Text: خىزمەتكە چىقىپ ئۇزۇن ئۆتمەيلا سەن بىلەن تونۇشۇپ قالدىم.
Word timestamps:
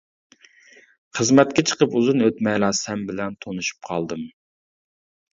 خىزمەتكە 1.17 1.63
چىقىپ 1.71 1.93
ئۇزۇن 1.99 2.23
ئۆتمەيلا 2.27 2.69
سەن 2.77 3.03
بىلەن 3.11 3.35
تونۇشۇپ 3.45 3.85
قالدىم. 3.91 4.25